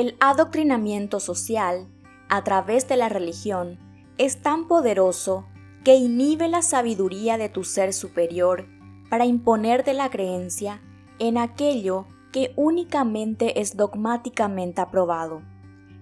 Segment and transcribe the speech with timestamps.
[0.00, 1.86] El adoctrinamiento social,
[2.30, 3.78] a través de la religión,
[4.16, 5.44] es tan poderoso
[5.84, 8.66] que inhibe la sabiduría de tu ser superior
[9.10, 10.80] para imponerte la creencia
[11.18, 15.42] en aquello que únicamente es dogmáticamente aprobado,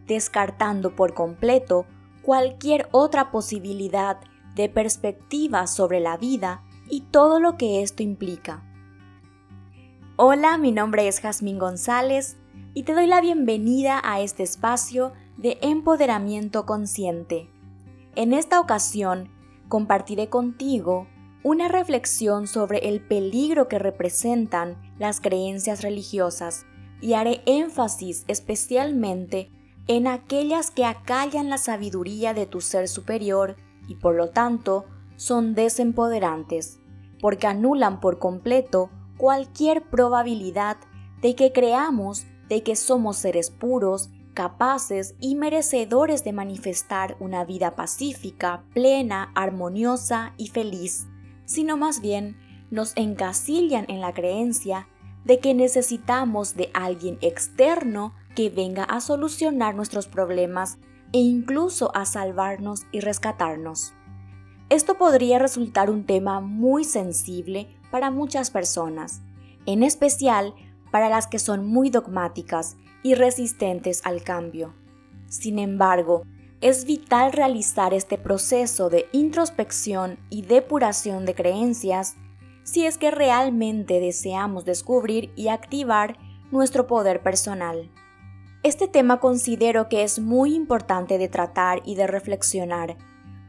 [0.07, 1.85] descartando por completo
[2.23, 4.21] cualquier otra posibilidad
[4.55, 8.63] de perspectiva sobre la vida y todo lo que esto implica.
[10.15, 12.37] Hola, mi nombre es Jazmín González
[12.75, 17.49] y te doy la bienvenida a este espacio de empoderamiento consciente.
[18.15, 19.31] En esta ocasión
[19.69, 21.07] compartiré contigo
[21.43, 26.67] una reflexión sobre el peligro que representan las creencias religiosas
[27.01, 29.51] y haré énfasis especialmente
[29.87, 34.85] en aquellas que acallan la sabiduría de tu ser superior y por lo tanto
[35.17, 36.81] son desempoderantes,
[37.21, 40.77] porque anulan por completo cualquier probabilidad
[41.23, 47.75] de que creamos de que somos seres puros, capaces y merecedores de manifestar una vida
[47.75, 51.07] pacífica, plena, armoniosa y feliz,
[51.45, 52.37] sino más bien
[52.71, 54.89] nos encasillan en la creencia
[55.25, 60.79] de que necesitamos de alguien externo que venga a solucionar nuestros problemas
[61.13, 63.93] e incluso a salvarnos y rescatarnos.
[64.71, 69.23] Esto podría resultar un tema muy sensible para muchas personas,
[69.67, 70.55] en especial
[70.91, 74.75] para las que son muy dogmáticas y resistentes al cambio.
[75.29, 76.23] Sin embargo,
[76.61, 82.17] es vital realizar este proceso de introspección y depuración de creencias
[82.65, 86.19] si es que realmente deseamos descubrir y activar
[86.51, 87.91] nuestro poder personal.
[88.63, 92.97] Este tema considero que es muy importante de tratar y de reflexionar,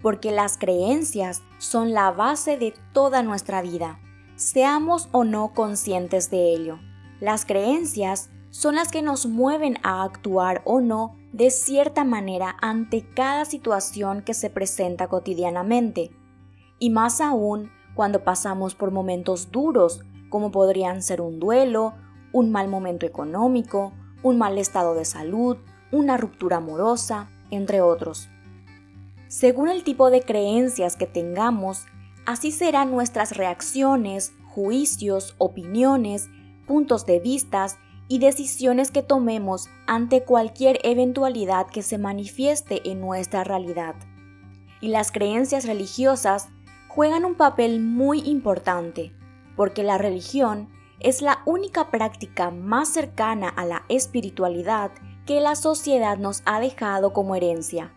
[0.02, 4.00] porque las creencias son la base de toda nuestra vida,
[4.36, 6.80] seamos o no conscientes de ello.
[7.20, 13.06] Las creencias son las que nos mueven a actuar o no de cierta manera ante
[13.06, 16.12] cada situación que se presenta cotidianamente,
[16.80, 21.94] y más aún cuando pasamos por momentos duros, como podrían ser un duelo,
[22.32, 23.94] un mal momento económico,
[24.24, 25.58] un mal estado de salud,
[25.92, 28.30] una ruptura amorosa, entre otros.
[29.28, 31.86] Según el tipo de creencias que tengamos,
[32.26, 36.30] así serán nuestras reacciones, juicios, opiniones,
[36.70, 43.44] puntos de vistas y decisiones que tomemos ante cualquier eventualidad que se manifieste en nuestra
[43.44, 43.96] realidad.
[44.80, 46.50] Y las creencias religiosas
[46.88, 49.16] juegan un papel muy importante,
[49.56, 50.70] porque la religión
[51.00, 54.92] es la única práctica más cercana a la espiritualidad
[55.26, 57.96] que la sociedad nos ha dejado como herencia.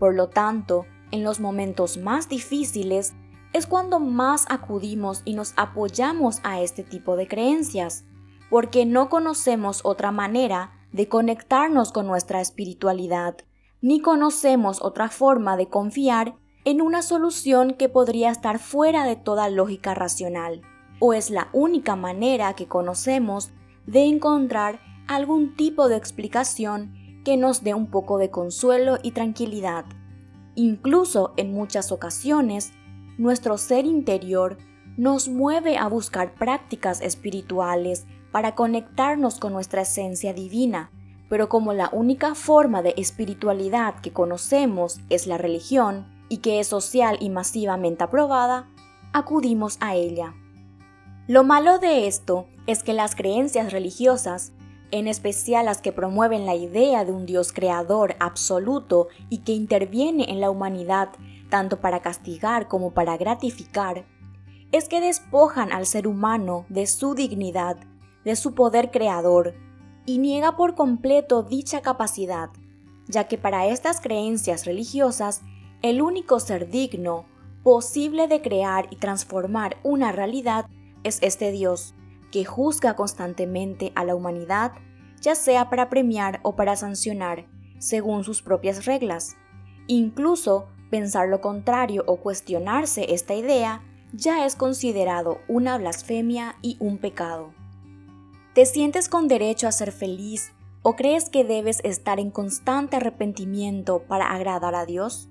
[0.00, 3.14] Por lo tanto, en los momentos más difíciles
[3.52, 8.04] es cuando más acudimos y nos apoyamos a este tipo de creencias
[8.50, 13.36] porque no conocemos otra manera de conectarnos con nuestra espiritualidad,
[13.80, 19.48] ni conocemos otra forma de confiar en una solución que podría estar fuera de toda
[19.48, 20.62] lógica racional,
[20.98, 23.50] o es la única manera que conocemos
[23.86, 26.94] de encontrar algún tipo de explicación
[27.24, 29.84] que nos dé un poco de consuelo y tranquilidad.
[30.54, 32.72] Incluso en muchas ocasiones,
[33.18, 34.56] nuestro ser interior
[34.96, 40.90] nos mueve a buscar prácticas espirituales para conectarnos con nuestra esencia divina,
[41.28, 46.68] pero como la única forma de espiritualidad que conocemos es la religión y que es
[46.68, 48.68] social y masivamente aprobada,
[49.12, 50.34] acudimos a ella.
[51.26, 54.52] Lo malo de esto es que las creencias religiosas,
[54.90, 60.30] en especial las que promueven la idea de un Dios creador absoluto y que interviene
[60.30, 61.10] en la humanidad
[61.48, 64.06] tanto para castigar como para gratificar,
[64.72, 67.78] es que despojan al ser humano de su dignidad
[68.28, 69.54] de su poder creador
[70.04, 72.50] y niega por completo dicha capacidad,
[73.06, 75.40] ya que para estas creencias religiosas
[75.80, 77.24] el único ser digno,
[77.62, 80.66] posible de crear y transformar una realidad
[81.04, 81.94] es este Dios,
[82.30, 84.72] que juzga constantemente a la humanidad,
[85.22, 87.46] ya sea para premiar o para sancionar,
[87.78, 89.36] según sus propias reglas.
[89.86, 93.82] Incluso pensar lo contrario o cuestionarse esta idea
[94.12, 97.52] ya es considerado una blasfemia y un pecado.
[98.54, 100.52] ¿Te sientes con derecho a ser feliz
[100.82, 105.28] o crees que debes estar en constante arrepentimiento para agradar a Dios?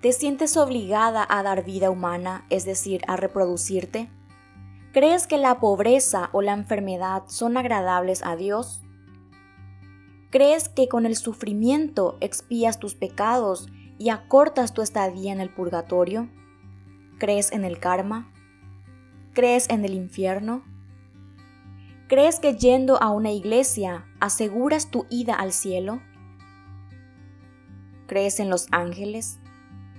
[0.00, 4.08] ¿Te sientes obligada a dar vida humana, es decir, a reproducirte?
[4.92, 8.82] ¿Crees que la pobreza o la enfermedad son agradables a Dios?
[10.30, 16.28] ¿Crees que con el sufrimiento expías tus pecados y acortas tu estadía en el purgatorio?
[17.18, 18.32] ¿Crees en el karma?
[19.34, 20.62] ¿Crees en el infierno?
[22.08, 26.00] ¿Crees que yendo a una iglesia aseguras tu ida al cielo?
[28.06, 29.38] ¿Crees en los ángeles?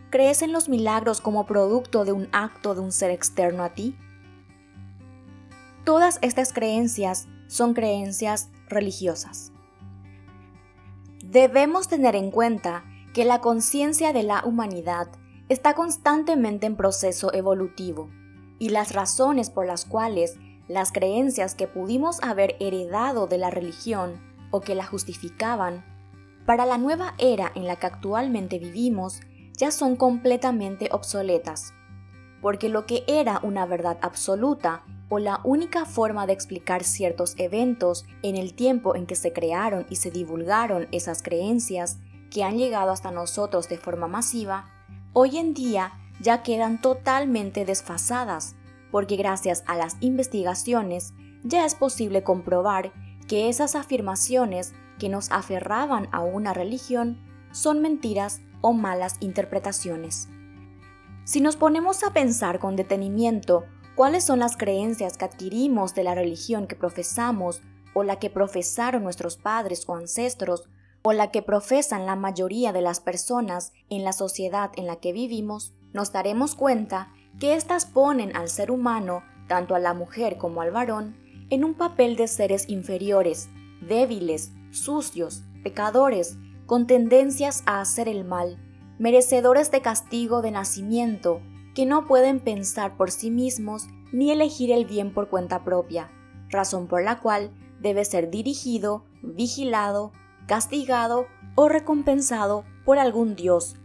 [0.10, 3.96] ¿Crees en los milagros como producto de un acto de un ser externo a ti?
[5.84, 9.52] Todas estas creencias son creencias religiosas.
[11.24, 12.84] Debemos tener en cuenta
[13.20, 15.10] que la conciencia de la humanidad
[15.50, 18.10] está constantemente en proceso evolutivo
[18.60, 20.38] y las razones por las cuales
[20.70, 24.22] las creencias que pudimos haber heredado de la religión
[24.52, 25.84] o que la justificaban,
[26.46, 29.20] para la nueva era en la que actualmente vivimos
[29.52, 31.74] ya son completamente obsoletas,
[32.42, 38.06] porque lo que era una verdad absoluta o la única forma de explicar ciertos eventos
[38.22, 41.98] en el tiempo en que se crearon y se divulgaron esas creencias
[42.30, 44.70] que han llegado hasta nosotros de forma masiva,
[45.14, 48.56] hoy en día ya quedan totalmente desfasadas
[48.92, 52.92] porque gracias a las investigaciones ya es posible comprobar
[53.28, 57.20] que esas afirmaciones que nos aferraban a una religión
[57.52, 60.28] son mentiras o malas interpretaciones.
[61.24, 63.66] Si nos ponemos a pensar con detenimiento
[63.96, 67.62] cuáles son las creencias que adquirimos de la religión que profesamos
[67.94, 70.68] o la que profesaron nuestros padres o ancestros
[71.02, 75.14] o la que profesan la mayoría de las personas en la sociedad en la que
[75.14, 80.62] vivimos, nos daremos cuenta que éstas ponen al ser humano, tanto a la mujer como
[80.62, 81.16] al varón,
[81.50, 83.50] en un papel de seres inferiores,
[83.82, 88.58] débiles, sucios, pecadores, con tendencias a hacer el mal,
[89.00, 91.42] merecedores de castigo de nacimiento,
[91.74, 96.12] que no pueden pensar por sí mismos ni elegir el bien por cuenta propia,
[96.50, 100.12] razón por la cual debe ser dirigido, vigilado,
[100.50, 103.76] castigado o recompensado por algún Dios,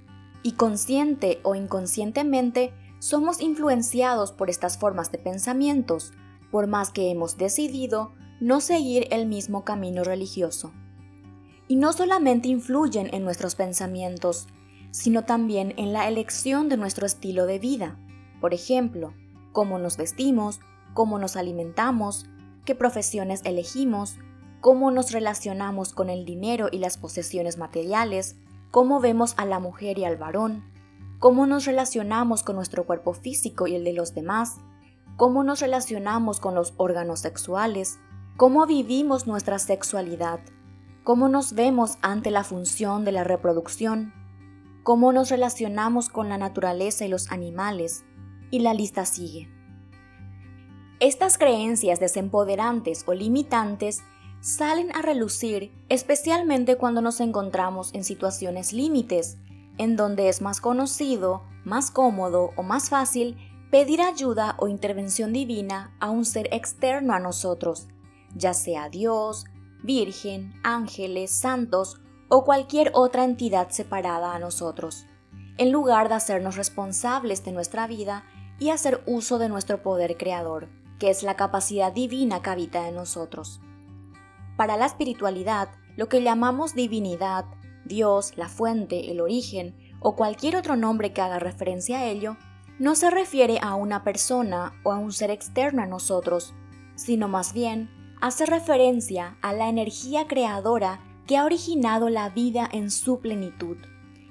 [0.42, 6.14] y consciente o inconscientemente somos influenciados por estas formas de pensamientos,
[6.50, 10.72] por más que hemos decidido no seguir el mismo camino religioso.
[11.68, 14.46] Y no solamente influyen en nuestros pensamientos,
[14.90, 17.98] sino también en la elección de nuestro estilo de vida.
[18.40, 19.12] Por ejemplo,
[19.52, 20.60] cómo nos vestimos,
[20.94, 22.24] cómo nos alimentamos,
[22.64, 24.16] qué profesiones elegimos,
[24.64, 28.34] cómo nos relacionamos con el dinero y las posesiones materiales,
[28.70, 30.64] cómo vemos a la mujer y al varón,
[31.18, 34.56] cómo nos relacionamos con nuestro cuerpo físico y el de los demás,
[35.18, 37.98] cómo nos relacionamos con los órganos sexuales,
[38.38, 40.40] cómo vivimos nuestra sexualidad,
[41.02, 44.14] cómo nos vemos ante la función de la reproducción,
[44.82, 48.06] cómo nos relacionamos con la naturaleza y los animales,
[48.50, 49.46] y la lista sigue.
[51.00, 54.02] Estas creencias desempoderantes o limitantes
[54.44, 59.38] salen a relucir especialmente cuando nos encontramos en situaciones límites
[59.78, 63.38] en donde es más conocido, más cómodo o más fácil
[63.70, 67.88] pedir ayuda o intervención divina a un ser externo a nosotros,
[68.36, 69.46] ya sea Dios,
[69.82, 75.06] Virgen, ángeles, santos o cualquier otra entidad separada a nosotros,
[75.56, 78.26] en lugar de hacernos responsables de nuestra vida
[78.58, 80.68] y hacer uso de nuestro poder creador,
[80.98, 83.62] que es la capacidad divina que habita en nosotros.
[84.56, 87.44] Para la espiritualidad, lo que llamamos divinidad
[87.84, 92.36] Dios, la fuente, el origen o cualquier otro nombre que haga referencia a ello,
[92.78, 96.54] no se refiere a una persona o a un ser externo a nosotros,
[96.96, 97.90] sino más bien
[98.20, 103.76] hace referencia a la energía creadora que ha originado la vida en su plenitud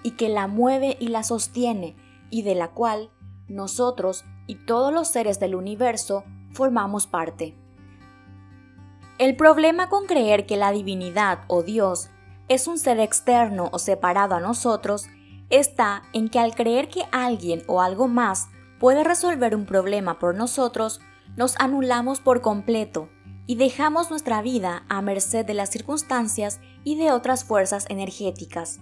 [0.04, 1.96] y que la mueve y la sostiene
[2.30, 3.12] y de la cual
[3.48, 7.56] nosotros y todos los seres del universo formamos parte.
[9.20, 12.10] El problema con creer que la divinidad o Dios
[12.48, 15.08] es un ser externo o separado a nosotros
[15.52, 18.48] está en que al creer que alguien o algo más
[18.80, 21.00] puede resolver un problema por nosotros,
[21.38, 23.10] nos anulamos por completo
[23.46, 28.80] y dejamos nuestra vida a merced de las circunstancias y de otras fuerzas energéticas,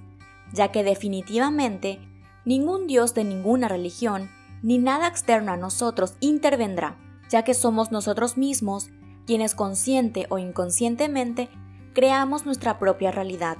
[0.53, 1.99] ya que definitivamente
[2.45, 4.29] ningún Dios de ninguna religión
[4.63, 6.97] ni nada externo a nosotros intervendrá,
[7.29, 8.89] ya que somos nosotros mismos
[9.25, 11.49] quienes consciente o inconscientemente
[11.93, 13.57] creamos nuestra propia realidad.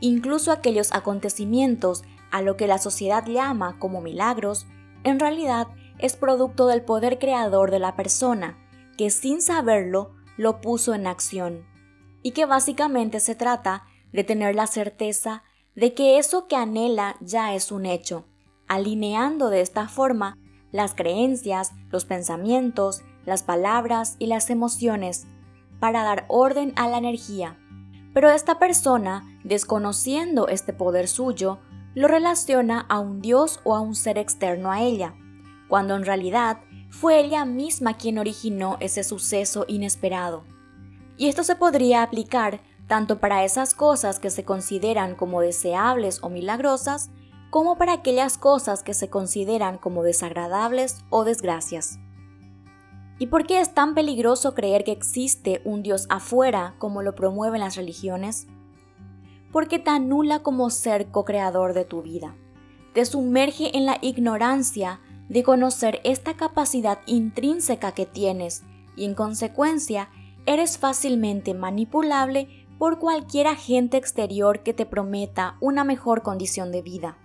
[0.00, 4.66] Incluso aquellos acontecimientos a lo que la sociedad llama como milagros,
[5.04, 5.68] en realidad
[5.98, 8.58] es producto del poder creador de la persona,
[8.96, 11.64] que sin saberlo lo puso en acción.
[12.22, 15.42] Y que básicamente se trata de tener la certeza
[15.74, 18.26] de que eso que anhela ya es un hecho,
[18.68, 20.38] alineando de esta forma
[20.70, 25.26] las creencias, los pensamientos, las palabras y las emociones,
[25.80, 27.58] para dar orden a la energía
[28.12, 31.58] pero esta persona, desconociendo este poder suyo,
[31.94, 35.14] lo relaciona a un Dios o a un ser externo a ella,
[35.68, 36.58] cuando en realidad
[36.90, 40.44] fue ella misma quien originó ese suceso inesperado.
[41.16, 46.28] Y esto se podría aplicar tanto para esas cosas que se consideran como deseables o
[46.28, 47.10] milagrosas,
[47.50, 51.98] como para aquellas cosas que se consideran como desagradables o desgracias.
[53.22, 57.60] ¿Y por qué es tan peligroso creer que existe un Dios afuera como lo promueven
[57.60, 58.48] las religiones?
[59.52, 62.34] Porque te anula como ser co-creador de tu vida.
[62.94, 64.98] Te sumerge en la ignorancia
[65.28, 68.64] de conocer esta capacidad intrínseca que tienes
[68.96, 70.10] y en consecuencia
[70.44, 77.18] eres fácilmente manipulable por cualquier agente exterior que te prometa una mejor condición de vida.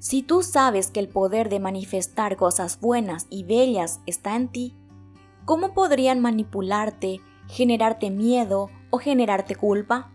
[0.00, 4.74] Si tú sabes que el poder de manifestar cosas buenas y bellas está en ti,
[5.50, 10.12] ¿cómo podrían manipularte, generarte miedo o generarte culpa?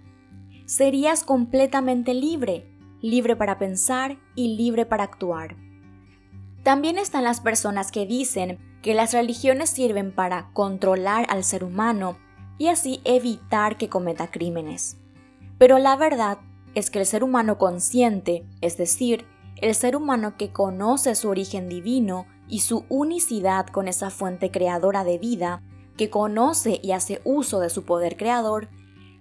[0.65, 5.57] Serías completamente libre, libre para pensar y libre para actuar.
[6.63, 12.17] También están las personas que dicen que las religiones sirven para controlar al ser humano
[12.57, 15.01] y así evitar que cometa crímenes.
[15.57, 16.37] Pero la verdad
[16.75, 19.25] es que el ser humano consciente, es decir,
[19.57, 25.03] el ser humano que conoce su origen divino y su unicidad con esa fuente creadora
[25.03, 25.61] de vida,
[25.97, 28.69] que conoce y hace uso de su poder creador,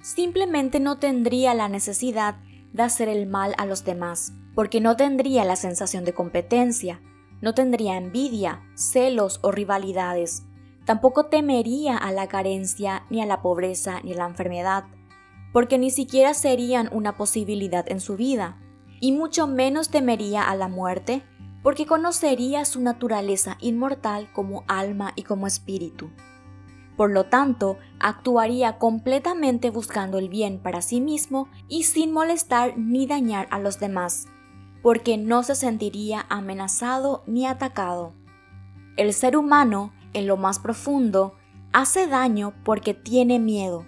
[0.03, 2.37] simplemente no tendría la necesidad
[2.73, 7.01] de hacer el mal a los demás, porque no tendría la sensación de competencia,
[7.41, 10.43] no tendría envidia, celos o rivalidades,
[10.85, 14.85] tampoco temería a la carencia, ni a la pobreza, ni a la enfermedad,
[15.53, 18.61] porque ni siquiera serían una posibilidad en su vida,
[19.01, 21.23] y mucho menos temería a la muerte,
[21.65, 26.11] porque conocería su naturaleza inmortal como alma y como espíritu.
[26.95, 33.07] Por lo tanto, actuaría completamente buscando el bien para sí mismo y sin molestar ni
[33.07, 34.27] dañar a los demás,
[34.83, 38.13] porque no se sentiría amenazado ni atacado.
[38.99, 41.35] El ser humano, en lo más profundo,
[41.73, 43.87] hace daño porque tiene miedo.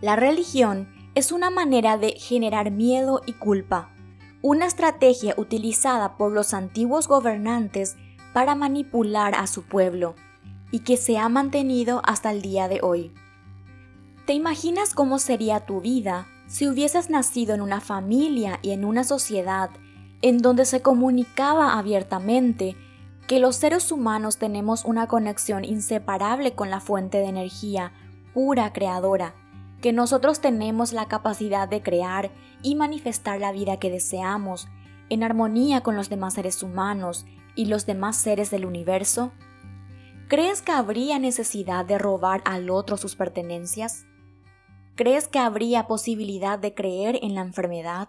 [0.00, 3.93] La religión es una manera de generar miedo y culpa,
[4.46, 7.96] una estrategia utilizada por los antiguos gobernantes
[8.34, 10.16] para manipular a su pueblo
[10.70, 13.10] y que se ha mantenido hasta el día de hoy.
[14.26, 19.02] ¿Te imaginas cómo sería tu vida si hubieses nacido en una familia y en una
[19.02, 19.70] sociedad
[20.20, 22.76] en donde se comunicaba abiertamente
[23.26, 27.92] que los seres humanos tenemos una conexión inseparable con la fuente de energía
[28.34, 29.34] pura creadora
[29.84, 32.30] que nosotros tenemos la capacidad de crear
[32.62, 34.66] y manifestar la vida que deseamos
[35.10, 39.32] en armonía con los demás seres humanos y los demás seres del universo?
[40.26, 44.06] ¿Crees que habría necesidad de robar al otro sus pertenencias?
[44.94, 48.08] ¿Crees que habría posibilidad de creer en la enfermedad?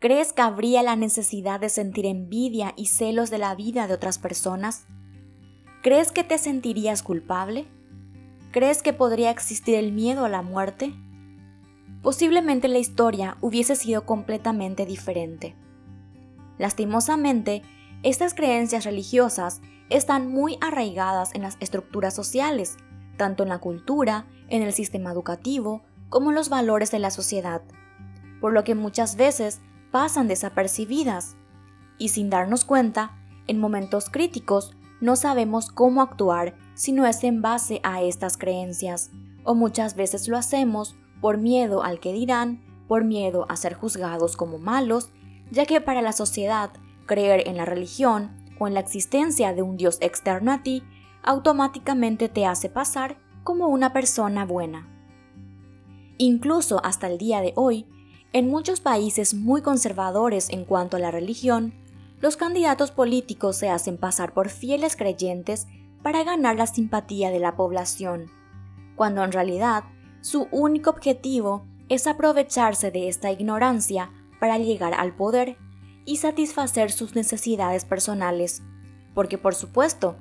[0.00, 4.18] ¿Crees que habría la necesidad de sentir envidia y celos de la vida de otras
[4.18, 4.86] personas?
[5.82, 7.68] ¿Crees que te sentirías culpable?
[8.54, 10.94] ¿Crees que podría existir el miedo a la muerte?
[12.02, 15.56] Posiblemente la historia hubiese sido completamente diferente.
[16.56, 17.62] Lastimosamente,
[18.04, 22.76] estas creencias religiosas están muy arraigadas en las estructuras sociales,
[23.16, 27.62] tanto en la cultura, en el sistema educativo, como en los valores de la sociedad,
[28.40, 31.34] por lo que muchas veces pasan desapercibidas
[31.98, 33.18] y sin darnos cuenta,
[33.48, 39.10] en momentos críticos no sabemos cómo actuar si no es en base a estas creencias,
[39.44, 44.36] o muchas veces lo hacemos por miedo al que dirán, por miedo a ser juzgados
[44.36, 45.10] como malos,
[45.50, 46.70] ya que para la sociedad
[47.06, 50.82] creer en la religión o en la existencia de un Dios externo a ti
[51.22, 54.88] automáticamente te hace pasar como una persona buena.
[56.18, 57.86] Incluso hasta el día de hoy,
[58.32, 61.74] en muchos países muy conservadores en cuanto a la religión,
[62.20, 65.66] los candidatos políticos se hacen pasar por fieles creyentes
[66.02, 68.30] para ganar la simpatía de la población,
[68.96, 69.84] cuando en realidad
[70.20, 75.56] su único objetivo es aprovecharse de esta ignorancia para llegar al poder
[76.04, 78.62] y satisfacer sus necesidades personales,
[79.14, 80.16] porque por supuesto,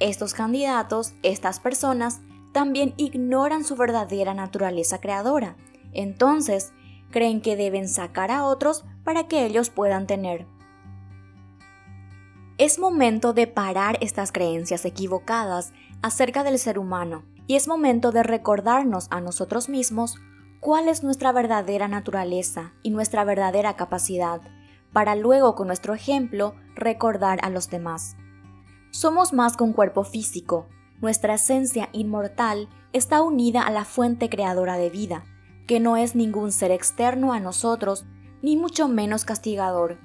[0.00, 2.20] estos candidatos, estas personas,
[2.52, 5.56] también ignoran su verdadera naturaleza creadora,
[5.92, 6.72] entonces
[7.10, 10.46] creen que deben sacar a otros para que ellos puedan tener.
[12.58, 18.22] Es momento de parar estas creencias equivocadas acerca del ser humano y es momento de
[18.22, 20.16] recordarnos a nosotros mismos
[20.60, 24.42] cuál es nuestra verdadera naturaleza y nuestra verdadera capacidad,
[24.92, 28.16] para luego con nuestro ejemplo recordar a los demás.
[28.90, 30.68] Somos más que un cuerpo físico,
[31.00, 35.24] nuestra esencia inmortal está unida a la fuente creadora de vida,
[35.66, 38.04] que no es ningún ser externo a nosotros,
[38.42, 39.98] ni mucho menos castigador.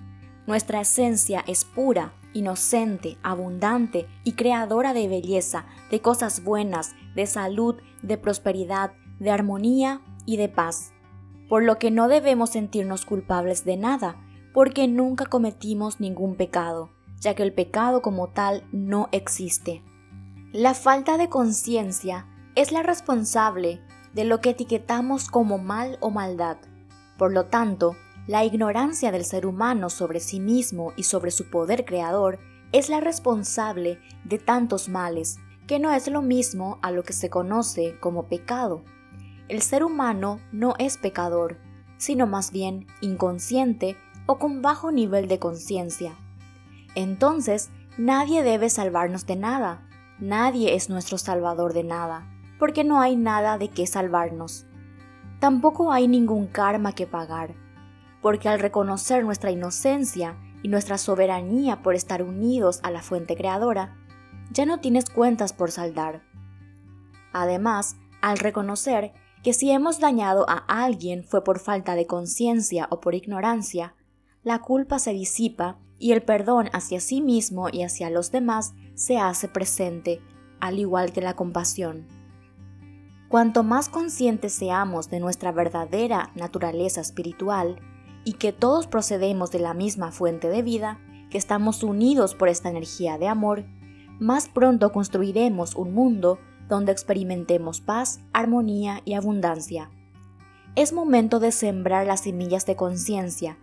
[0.47, 7.75] Nuestra esencia es pura, inocente, abundante y creadora de belleza, de cosas buenas, de salud,
[8.01, 10.94] de prosperidad, de armonía y de paz.
[11.50, 14.17] Por lo que no debemos sentirnos culpables de nada,
[14.53, 19.84] porque nunca cometimos ningún pecado, ya que el pecado como tal no existe.
[20.53, 23.82] La falta de conciencia es la responsable
[24.13, 26.58] de lo que etiquetamos como mal o maldad.
[27.17, 27.96] Por lo tanto,
[28.27, 32.39] la ignorancia del ser humano sobre sí mismo y sobre su poder creador
[32.74, 37.29] es la responsable de tantos males, que no es lo mismo a lo que se
[37.29, 38.84] conoce como pecado.
[39.48, 41.57] El ser humano no es pecador,
[41.96, 46.13] sino más bien inconsciente o con bajo nivel de conciencia.
[46.96, 49.88] Entonces, nadie debe salvarnos de nada,
[50.19, 52.27] nadie es nuestro salvador de nada,
[52.60, 54.65] porque no hay nada de qué salvarnos.
[55.39, 57.66] Tampoco hay ningún karma que pagar
[58.21, 63.95] porque al reconocer nuestra inocencia y nuestra soberanía por estar unidos a la fuente creadora,
[64.51, 66.21] ya no tienes cuentas por saldar.
[67.33, 73.00] Además, al reconocer que si hemos dañado a alguien fue por falta de conciencia o
[73.00, 73.95] por ignorancia,
[74.43, 79.17] la culpa se disipa y el perdón hacia sí mismo y hacia los demás se
[79.17, 80.21] hace presente,
[80.59, 82.07] al igual que la compasión.
[83.29, 87.79] Cuanto más conscientes seamos de nuestra verdadera naturaleza espiritual,
[88.27, 92.67] y que todos procedemos de la misma fuente de vida, que estamos unidos por esta
[92.67, 93.63] energía de amor,
[94.19, 99.91] más pronto construiremos un mundo donde experimentemos paz, armonía y abundancia.
[100.75, 103.57] Es momento de sembrar las semillas de conciencia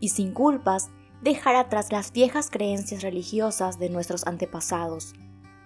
[0.00, 0.90] y sin culpas
[1.22, 5.14] dejar atrás las viejas creencias religiosas de nuestros antepasados,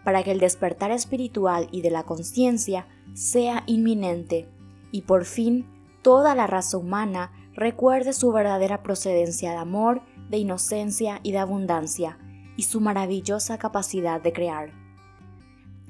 [0.05, 4.47] para que el despertar espiritual y de la conciencia sea inminente
[4.91, 5.67] y por fin
[6.03, 12.19] toda la raza humana recuerde su verdadera procedencia de amor, de inocencia y de abundancia,
[12.57, 14.73] y su maravillosa capacidad de crear.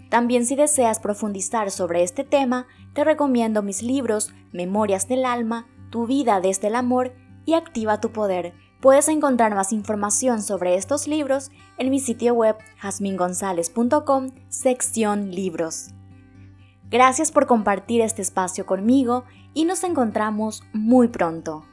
[0.08, 6.06] También si deseas profundizar sobre este tema, te recomiendo mis libros Memorias del Alma, Tu
[6.06, 7.14] vida desde el amor
[7.46, 8.52] y Activa tu poder.
[8.80, 15.90] Puedes encontrar más información sobre estos libros en mi sitio web jasmingonzalez.com, sección libros.
[16.90, 21.64] Gracias por compartir este espacio conmigo y nos encontramos muy pronto.